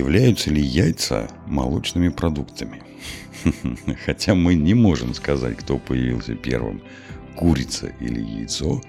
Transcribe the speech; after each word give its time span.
Являются 0.00 0.48
ли 0.50 0.62
яйца 0.62 1.28
молочными 1.46 2.08
продуктами? 2.08 2.82
Хотя 4.06 4.34
мы 4.34 4.54
не 4.54 4.72
можем 4.72 5.12
сказать, 5.12 5.58
кто 5.58 5.76
появился 5.76 6.34
первым, 6.34 6.80
курица 7.36 7.88
или 8.00 8.18
яйцо, 8.18 8.80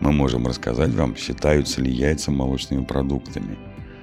мы 0.00 0.10
можем 0.10 0.48
рассказать 0.48 0.90
вам, 0.90 1.14
считаются 1.14 1.80
ли 1.80 1.92
яйца 1.92 2.32
молочными 2.32 2.84
продуктами, 2.84 3.56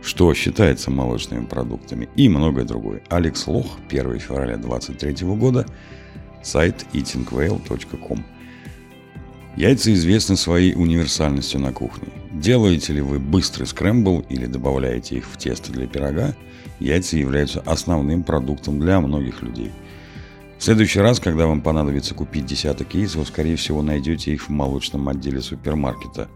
что 0.00 0.32
считается 0.32 0.92
молочными 0.92 1.44
продуктами 1.44 2.08
и 2.14 2.28
многое 2.28 2.64
другое. 2.64 3.02
Алекс 3.08 3.44
Лох, 3.48 3.66
1 3.88 4.20
февраля 4.20 4.58
2023 4.58 5.26
года, 5.34 5.66
сайт 6.40 6.86
eatingwhale.com. 6.92 8.24
Яйца 9.56 9.92
известны 9.92 10.36
своей 10.36 10.72
универсальностью 10.76 11.58
на 11.58 11.72
кухне. 11.72 12.10
Делаете 12.36 12.92
ли 12.92 13.00
вы 13.00 13.18
быстрый 13.18 13.64
скрэмбл 13.64 14.26
или 14.28 14.44
добавляете 14.44 15.16
их 15.16 15.24
в 15.24 15.38
тесто 15.38 15.72
для 15.72 15.86
пирога, 15.86 16.34
яйца 16.80 17.16
являются 17.16 17.62
основным 17.62 18.22
продуктом 18.22 18.78
для 18.78 19.00
многих 19.00 19.42
людей. 19.42 19.72
В 20.58 20.62
следующий 20.62 21.00
раз, 21.00 21.18
когда 21.18 21.46
вам 21.46 21.62
понадобится 21.62 22.14
купить 22.14 22.44
десяток 22.44 22.92
яиц, 22.92 23.14
вы, 23.14 23.24
скорее 23.24 23.56
всего, 23.56 23.80
найдете 23.80 24.34
их 24.34 24.42
в 24.42 24.48
молочном 24.50 25.08
отделе 25.08 25.40
супермаркета. 25.40 26.28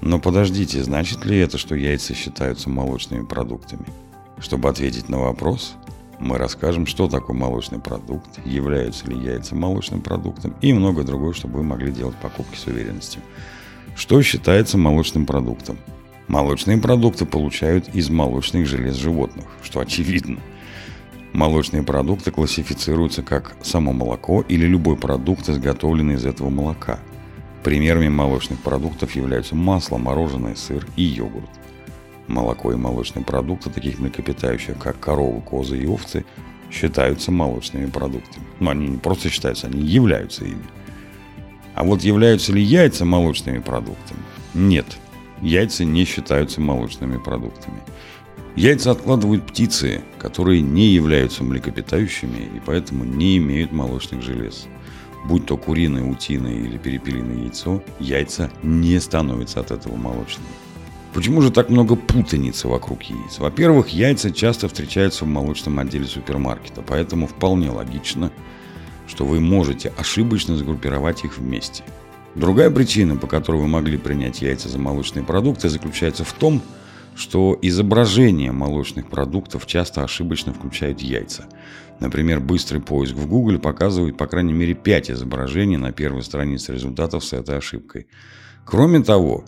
Но 0.00 0.20
подождите, 0.20 0.84
значит 0.84 1.24
ли 1.24 1.38
это, 1.38 1.58
что 1.58 1.74
яйца 1.74 2.14
считаются 2.14 2.70
молочными 2.70 3.26
продуктами? 3.26 3.86
Чтобы 4.38 4.68
ответить 4.68 5.08
на 5.08 5.18
вопрос, 5.18 5.74
мы 6.20 6.38
расскажем, 6.38 6.86
что 6.86 7.08
такое 7.08 7.36
молочный 7.36 7.80
продукт, 7.80 8.30
являются 8.44 9.08
ли 9.08 9.18
яйца 9.18 9.56
молочным 9.56 10.02
продуктом 10.02 10.54
и 10.60 10.72
многое 10.72 11.04
другое, 11.04 11.32
чтобы 11.32 11.56
вы 11.58 11.64
могли 11.64 11.90
делать 11.90 12.16
покупки 12.16 12.56
с 12.56 12.66
уверенностью. 12.66 13.22
Что 13.96 14.22
считается 14.22 14.78
молочным 14.78 15.26
продуктом? 15.26 15.78
Молочные 16.28 16.78
продукты 16.78 17.24
получают 17.24 17.88
из 17.94 18.10
молочных 18.10 18.66
желез 18.66 18.96
животных, 18.96 19.46
что 19.62 19.80
очевидно. 19.80 20.38
Молочные 21.32 21.82
продукты 21.82 22.30
классифицируются 22.30 23.22
как 23.22 23.56
само 23.62 23.92
молоко 23.92 24.44
или 24.48 24.66
любой 24.66 24.96
продукт, 24.96 25.48
изготовленный 25.48 26.14
из 26.14 26.26
этого 26.26 26.50
молока. 26.50 26.98
Примерами 27.62 28.08
молочных 28.08 28.60
продуктов 28.60 29.14
являются 29.16 29.54
масло, 29.54 29.98
мороженое, 29.98 30.54
сыр 30.54 30.86
и 30.96 31.02
йогурт. 31.02 31.50
Молоко 32.26 32.72
и 32.72 32.76
молочные 32.76 33.24
продукты 33.24 33.70
таких 33.70 33.98
млекопитающих, 33.98 34.78
как 34.78 35.00
коровы, 35.00 35.40
козы 35.40 35.78
и 35.78 35.86
овцы, 35.86 36.24
считаются 36.70 37.32
молочными 37.32 37.86
продуктами. 37.86 38.46
Но 38.60 38.70
они 38.70 38.88
не 38.88 38.98
просто 38.98 39.30
считаются, 39.30 39.66
они 39.66 39.80
являются 39.80 40.44
ими. 40.44 40.64
А 41.78 41.84
вот 41.84 42.02
являются 42.02 42.52
ли 42.52 42.60
яйца 42.60 43.04
молочными 43.04 43.60
продуктами? 43.60 44.18
Нет, 44.52 44.98
яйца 45.40 45.84
не 45.84 46.04
считаются 46.04 46.60
молочными 46.60 47.18
продуктами. 47.18 47.78
Яйца 48.56 48.90
откладывают 48.90 49.46
птицы, 49.46 50.02
которые 50.18 50.60
не 50.60 50.86
являются 50.88 51.44
млекопитающими 51.44 52.50
и 52.56 52.60
поэтому 52.66 53.04
не 53.04 53.36
имеют 53.36 53.70
молочных 53.70 54.22
желез. 54.22 54.66
Будь 55.28 55.46
то 55.46 55.56
куриное, 55.56 56.02
утиное 56.02 56.54
или 56.54 56.78
перепелиное 56.78 57.44
яйцо, 57.44 57.80
яйца 58.00 58.50
не 58.64 58.98
становятся 58.98 59.60
от 59.60 59.70
этого 59.70 59.94
молочными. 59.94 60.48
Почему 61.14 61.42
же 61.42 61.52
так 61.52 61.70
много 61.70 61.94
путаницы 61.94 62.66
вокруг 62.66 63.04
яиц? 63.04 63.38
Во-первых, 63.38 63.90
яйца 63.90 64.32
часто 64.32 64.66
встречаются 64.66 65.24
в 65.24 65.28
молочном 65.28 65.78
отделе 65.78 66.06
супермаркета, 66.06 66.82
поэтому 66.82 67.28
вполне 67.28 67.70
логично, 67.70 68.32
что 69.08 69.24
вы 69.24 69.40
можете 69.40 69.92
ошибочно 69.96 70.56
сгруппировать 70.56 71.24
их 71.24 71.38
вместе. 71.38 71.82
Другая 72.36 72.70
причина, 72.70 73.16
по 73.16 73.26
которой 73.26 73.62
вы 73.62 73.66
могли 73.66 73.98
принять 73.98 74.42
яйца 74.42 74.68
за 74.68 74.78
молочные 74.78 75.24
продукты, 75.24 75.68
заключается 75.68 76.24
в 76.24 76.32
том, 76.32 76.62
что 77.16 77.58
изображение 77.62 78.52
молочных 78.52 79.08
продуктов 79.08 79.66
часто 79.66 80.04
ошибочно 80.04 80.52
включают 80.52 81.00
яйца. 81.00 81.46
Например, 81.98 82.38
быстрый 82.38 82.80
поиск 82.80 83.14
в 83.14 83.26
Google 83.26 83.58
показывает 83.58 84.16
по 84.16 84.28
крайней 84.28 84.52
мере 84.52 84.74
5 84.74 85.10
изображений 85.10 85.78
на 85.78 85.90
первой 85.90 86.22
странице 86.22 86.72
результатов 86.72 87.24
с 87.24 87.32
этой 87.32 87.58
ошибкой. 87.58 88.06
Кроме 88.64 89.00
того, 89.00 89.44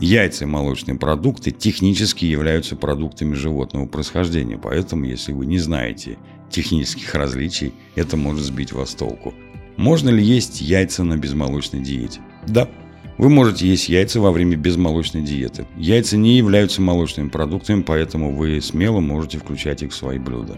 Яйца 0.00 0.44
и 0.44 0.46
молочные 0.46 0.96
продукты 0.96 1.50
технически 1.50 2.24
являются 2.24 2.74
продуктами 2.74 3.34
животного 3.34 3.84
происхождения, 3.84 4.56
поэтому 4.56 5.04
если 5.04 5.32
вы 5.32 5.44
не 5.44 5.58
знаете 5.58 6.16
технических 6.50 7.14
различий, 7.14 7.72
это 7.94 8.16
может 8.16 8.44
сбить 8.44 8.72
вас 8.72 8.90
с 8.90 8.94
толку. 8.94 9.34
Можно 9.76 10.10
ли 10.10 10.22
есть 10.22 10.60
яйца 10.60 11.04
на 11.04 11.16
безмолочной 11.16 11.80
диете? 11.80 12.20
Да. 12.46 12.68
Вы 13.16 13.28
можете 13.28 13.68
есть 13.68 13.88
яйца 13.88 14.20
во 14.20 14.32
время 14.32 14.56
безмолочной 14.56 15.22
диеты. 15.22 15.66
Яйца 15.76 16.16
не 16.16 16.38
являются 16.38 16.80
молочными 16.80 17.28
продуктами, 17.28 17.82
поэтому 17.82 18.34
вы 18.34 18.60
смело 18.60 19.00
можете 19.00 19.38
включать 19.38 19.82
их 19.82 19.92
в 19.92 19.94
свои 19.94 20.18
блюда. 20.18 20.56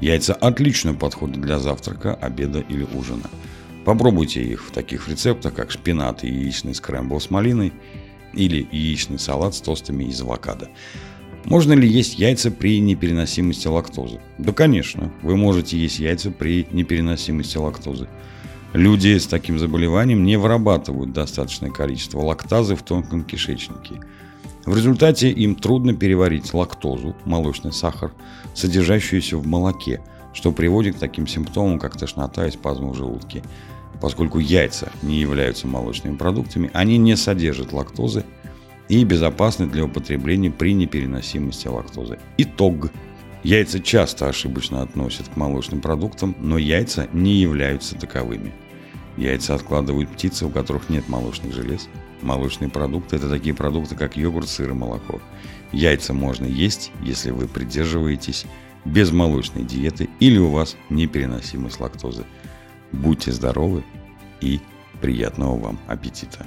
Яйца 0.00 0.34
отлично 0.34 0.94
подходят 0.94 1.40
для 1.40 1.58
завтрака, 1.58 2.14
обеда 2.14 2.60
или 2.60 2.86
ужина. 2.94 3.30
Попробуйте 3.84 4.42
их 4.42 4.64
в 4.64 4.72
таких 4.72 5.08
рецептах, 5.08 5.54
как 5.54 5.70
шпинат 5.70 6.24
и 6.24 6.28
яичный 6.28 6.74
скрэмбл 6.74 7.20
с 7.20 7.30
малиной 7.30 7.72
или 8.34 8.66
яичный 8.72 9.18
салат 9.18 9.54
с 9.54 9.60
тостами 9.60 10.04
из 10.04 10.20
авокадо. 10.20 10.68
Можно 11.50 11.72
ли 11.72 11.88
есть 11.88 12.16
яйца 12.16 12.52
при 12.52 12.78
непереносимости 12.78 13.66
лактозы? 13.66 14.20
Да, 14.38 14.52
конечно, 14.52 15.10
вы 15.20 15.36
можете 15.36 15.76
есть 15.76 15.98
яйца 15.98 16.30
при 16.30 16.64
непереносимости 16.70 17.56
лактозы. 17.56 18.06
Люди 18.72 19.18
с 19.18 19.26
таким 19.26 19.58
заболеванием 19.58 20.22
не 20.22 20.36
вырабатывают 20.36 21.12
достаточное 21.12 21.70
количество 21.70 22.20
лактазы 22.20 22.76
в 22.76 22.84
тонком 22.84 23.24
кишечнике. 23.24 24.00
В 24.64 24.76
результате 24.76 25.32
им 25.32 25.56
трудно 25.56 25.92
переварить 25.92 26.54
лактозу, 26.54 27.16
молочный 27.24 27.72
сахар, 27.72 28.12
содержащуюся 28.54 29.36
в 29.36 29.44
молоке, 29.44 30.00
что 30.32 30.52
приводит 30.52 30.94
к 30.94 30.98
таким 31.00 31.26
симптомам, 31.26 31.80
как 31.80 31.98
тошнота 31.98 32.46
и 32.46 32.52
спазмы 32.52 32.92
в 32.92 32.94
желудке. 32.94 33.42
Поскольку 34.00 34.38
яйца 34.38 34.92
не 35.02 35.18
являются 35.18 35.66
молочными 35.66 36.14
продуктами, 36.14 36.70
они 36.74 36.96
не 36.96 37.16
содержат 37.16 37.72
лактозы 37.72 38.24
и 38.90 39.04
безопасны 39.04 39.68
для 39.68 39.84
употребления 39.84 40.50
при 40.50 40.74
непереносимости 40.74 41.68
лактозы. 41.68 42.18
Итог. 42.38 42.90
Яйца 43.44 43.78
часто 43.78 44.28
ошибочно 44.28 44.82
относят 44.82 45.28
к 45.28 45.36
молочным 45.36 45.80
продуктам, 45.80 46.34
но 46.40 46.58
яйца 46.58 47.08
не 47.12 47.34
являются 47.34 47.94
таковыми. 47.94 48.52
Яйца 49.16 49.54
откладывают 49.54 50.10
птицы, 50.10 50.44
у 50.44 50.50
которых 50.50 50.90
нет 50.90 51.08
молочных 51.08 51.54
желез. 51.54 51.88
Молочные 52.20 52.68
продукты– 52.68 53.16
это 53.16 53.30
такие 53.30 53.54
продукты, 53.54 53.94
как 53.94 54.16
йогурт, 54.16 54.48
сыр 54.48 54.70
и 54.70 54.74
молоко. 54.74 55.22
Яйца 55.70 56.12
можно 56.12 56.46
есть, 56.46 56.90
если 57.00 57.30
вы 57.30 57.46
придерживаетесь 57.46 58.44
безмолочной 58.84 59.62
диеты 59.62 60.10
или 60.18 60.38
у 60.38 60.50
вас 60.50 60.76
непереносимость 60.90 61.78
лактозы. 61.78 62.24
Будьте 62.90 63.30
здоровы 63.30 63.84
и 64.40 64.58
приятного 65.00 65.56
вам 65.56 65.78
аппетита! 65.86 66.44